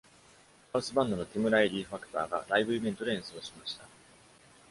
[0.73, 3.85] ハウスバンドのティム・ライリー・ファクターがライブイベントで演奏しました。